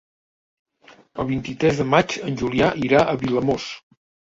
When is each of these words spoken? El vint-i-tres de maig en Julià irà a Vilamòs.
El 1.25 1.29
vint-i-tres 1.33 1.85
de 1.85 1.87
maig 1.93 2.19
en 2.33 2.43
Julià 2.43 2.75
irà 2.91 3.07
a 3.07 3.19
Vilamòs. 3.27 3.73